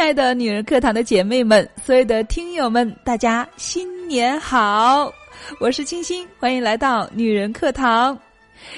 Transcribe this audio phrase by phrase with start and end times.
[0.00, 5.12] 亲爱的女人课堂的姐妹们，所有的听友们，大家新年好！
[5.60, 8.18] 我是清新，欢迎来到女人课堂。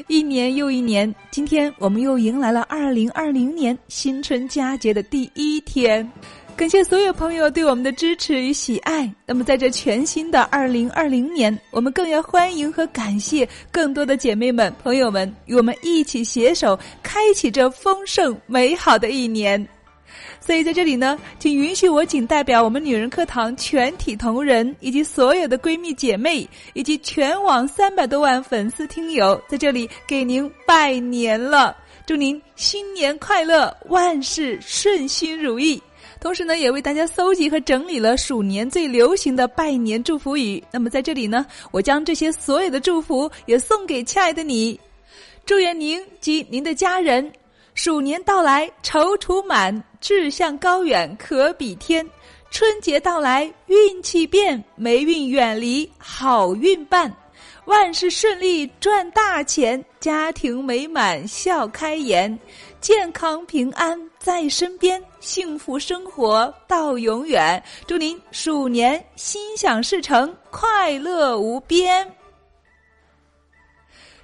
[0.08, 6.10] 一年又一年，今天我们又迎来了二零二零年新春佳节的第一天。
[6.56, 9.08] 感谢所有朋友对我们的支持与喜爱。
[9.24, 19.64] 那么，在这全新的二零二零年，我们更要欢迎和感谢更多的姐妹们、朋友们，与我们一起携手，开启这丰盛美好的一年。
[20.40, 31.76] 所以在这里呢，请允许我仅代表我们女人课堂全体同仁，以及所有的闺蜜姐妹，以及全网三百多万粉丝听友，在这里给您拜年了，
[32.06, 35.80] 祝您新年快乐，万事顺心如意。
[36.20, 40.62] 同时呢，也为大家搜集和整理了鼠年最流行的拜年祝福语。
[40.70, 44.78] 那么在这里呢，我将这些所有的祝福也送给亲爱的你，
[45.44, 47.32] 祝愿您及您的家人。
[47.74, 52.06] 鼠年到来，踌躇满，志向高远，可比天。
[52.50, 57.10] 春节到来，运气变，霉运远离，好运伴，
[57.64, 62.38] 万事顺利，赚大钱，家庭美满，笑开颜，
[62.78, 67.62] 健康平安在身边，幸福生活到永远。
[67.86, 72.06] 祝您鼠年心想事成，快乐无边。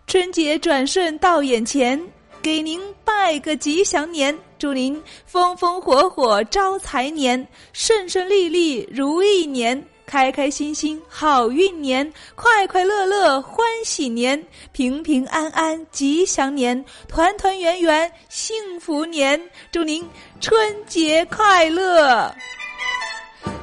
[0.06, 1.98] 春节转瞬到眼前。
[2.42, 20.08] 给您拜个吉祥年，祝您风风火火招财年，顺顺利利如意年，开开心心好运年，快快乐乐欢喜年，平平安安吉祥年，团团圆圆幸福年，祝您
[20.40, 22.34] 春节快乐！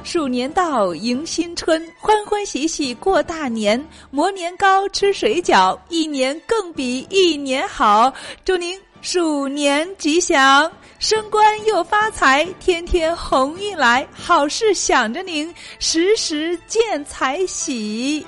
[0.02, 8.12] 鼠年到，迎新春，欢欢喜喜过大年，磨年糕，吃水饺，一年更比一年好。
[8.44, 18.24] 祝您鼠年吉祥，升官又发财，天天鸿运来，好事想着您，时时见财喜。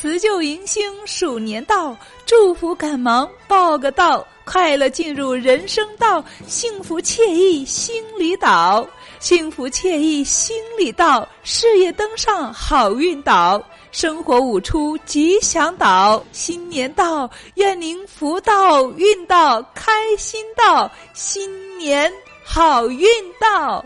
[0.00, 1.96] 辞旧迎新，鼠年到，
[2.26, 4.26] 祝福赶忙报个到。
[4.50, 8.88] 快乐进入人生道，幸福惬意心里岛，
[9.18, 16.24] 幸福惬意心里道，事业登上好运岛，生活舞出吉祥岛。
[16.32, 22.10] 新年到，愿您福到运到开心到，新年
[22.42, 23.06] 好运
[23.38, 23.84] 到。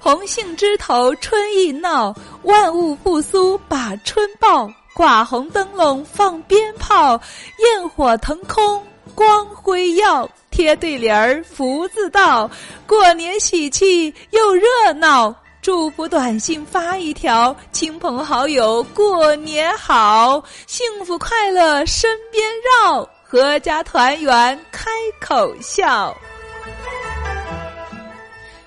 [0.00, 4.68] 红杏枝头春意闹，万物复苏把春报。
[4.94, 7.20] 挂红灯笼，放鞭炮，
[7.58, 8.80] 焰火腾空，
[9.14, 12.48] 光辉耀；贴对联儿，福字到。
[12.86, 24.90] 过年喜气又热闹，祝福短信发一条，亲朋好友过年好，幸福快乐身边绕，阖家团圆开
[25.20, 26.16] 口笑。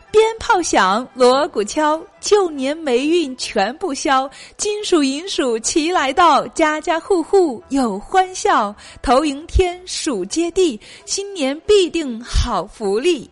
[0.10, 4.30] 鞭炮响，锣鼓敲，旧年霉运全部消。
[4.56, 8.74] 金鼠银鼠齐来到，家家户户有欢笑。
[9.02, 13.30] 头迎天，鼠接地，新年必定好福利。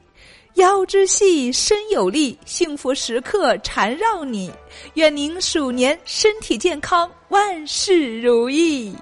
[0.56, 4.52] 腰肢细，身有力，幸福时刻缠绕你。
[4.94, 8.94] 愿您鼠年身体健康，万事如意。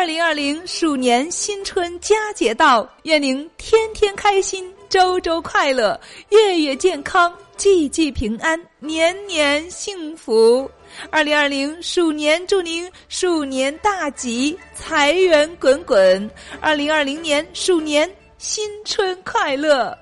[0.00, 6.00] 二零二零鼠年新春佳节到，愿您天天开心，周周快乐，
[6.30, 10.68] 月月健康，季季平安，年年幸福。
[11.10, 16.30] 二零二零鼠年祝您鼠年大吉，财源滚滚。
[16.62, 19.94] 二零二零年鼠年新春快乐。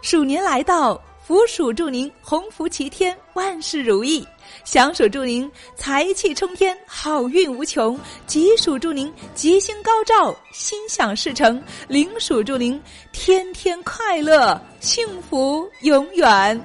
[0.00, 4.26] 鼠年来到，福鼠祝您鸿福齐天，万事如意。
[4.64, 7.96] 祥鼠祝您财气冲天，好运无穷；
[8.26, 12.80] 吉鼠祝您吉星高照，心想事成；灵鼠祝您
[13.12, 16.64] 天天快乐，幸福永远。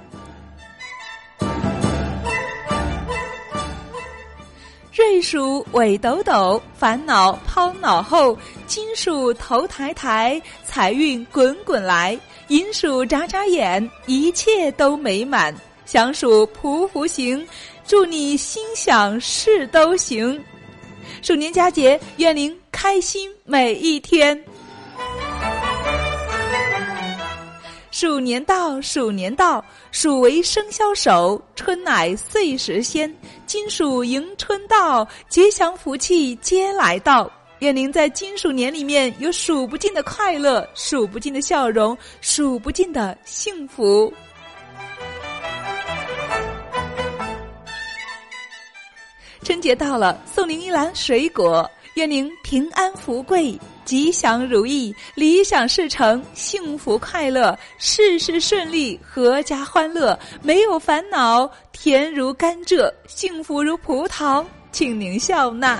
[4.93, 8.35] 瑞鼠尾抖抖，烦恼抛脑后；
[8.65, 12.17] 金鼠头抬抬，财运滚滚来；
[12.47, 15.53] 银鼠眨眨眼，一切都美满；
[15.85, 17.47] 祥鼠匍匐行。
[17.87, 20.43] 祝你心想事都行，
[21.21, 24.37] 鼠年佳节，愿您开心每一天。
[27.89, 29.63] 鼠年到，鼠年到，
[29.93, 33.11] 鼠为生肖首，春乃岁时先。
[33.45, 37.31] 金鼠迎春到，吉祥福气皆来到。
[37.59, 44.13] 愿您在金鼠年里面有数不尽的快乐，数不尽的笑容，数不尽的幸福。
[49.47, 65.79] 春节到了，送您一篮水果，愿您平安富贵、吉祥如意、理想事成、幸福快乐、事事顺利、阖家欢乐，没有烦恼，甜如甘蔗，幸福如葡萄，请您笑纳。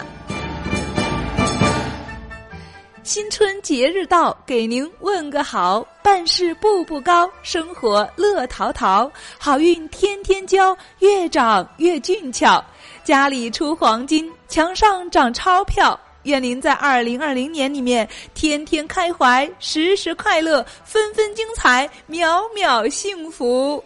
[3.04, 12.62] 新春节日到，给您问个好，办事步步高，生活乐淘淘，好运天天交，越长越俊俏，
[13.08, 15.98] 家里出黄金，墙上长钞票。
[16.24, 23.82] 愿您在二零二零年里面天天开怀，时时快乐，分分精彩，秒秒幸福。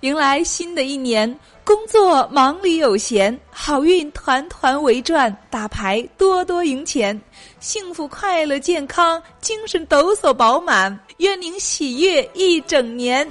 [0.00, 1.38] 迎来新的一年。
[1.62, 7.20] 工作忙里有闲，好运团团围转，打牌多多赢钱，
[7.60, 13.28] 幸福快乐健康，精神抖擞饱满，愿您喜悦一整年。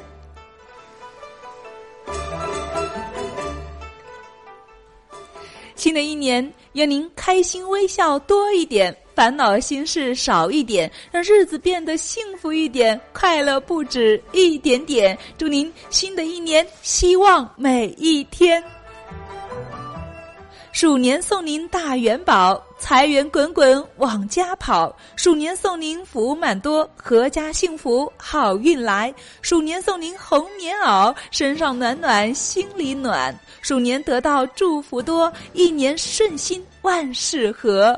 [5.85, 8.91] 新的一年，愿您开心微笑多一点。
[9.13, 15.15] 烦恼心事少一点，让日子变得幸福一点，快乐不止一点点。
[15.37, 18.63] 祝您新的一年希望每一天。
[20.75, 29.09] 鼠年送您大元宝，财源滚滚往家跑；鼠年送您福满多，阖家幸福好运来；
[29.41, 37.97] 鼠年送您红棉袄，身上暖暖心里暖；鼠年得到祝福多，一年顺心万事和。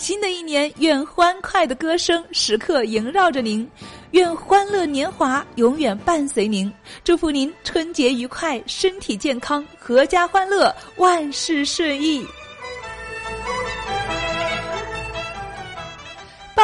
[0.00, 3.68] 新的一年，愿欢快的歌声时刻萦绕着您，
[4.12, 6.72] 愿欢乐年华永远伴随您。
[7.04, 12.26] 祝福您春节愉快，身体健康，阖家欢乐，万事顺意。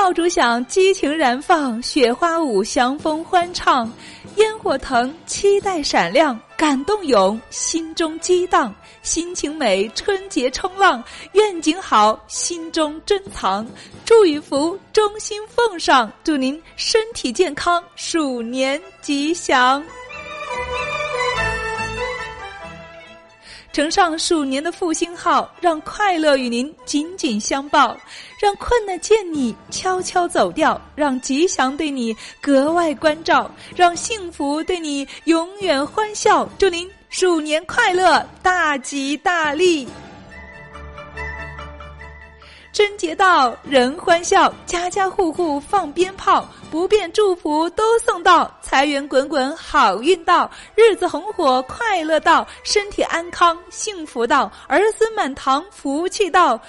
[0.06, 3.90] 爆竹响，激情燃放；雪花舞，祥风欢唱；
[4.36, 8.72] 烟火腾，期待闪亮；感动涌，心中激荡；
[9.02, 13.66] 心情美，春节冲浪；愿景好，心中珍藏；
[14.04, 16.08] 祝与福，衷心奉上。
[16.22, 19.82] 祝您身体健康，鼠年吉祥。
[23.76, 27.94] 乘上鼠年的复兴号，让快乐与您紧紧相抱，
[28.40, 36.48] 让困难见你悄悄走掉，让吉祥对你格外关照，让幸福对你永远欢笑。
[36.56, 39.86] 祝您鼠年快乐，大吉大利！
[42.76, 56.60] 春节到，人欢笑，家家户户放鞭炮，不变祝福都送到，财源滚滚，好运到，日子红火，快乐到，身体安康，幸福到，儿孙满堂，福气到，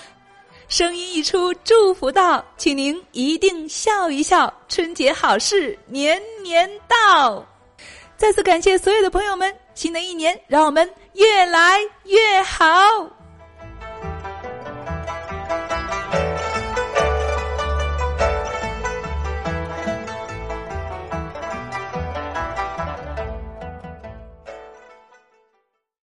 [0.69, 7.45] 声音一出，祝福到，请您一定笑一笑，春节好事年年到。
[8.15, 12.65] 再次感谢所有的朋友们，新的一年让我们越来越好。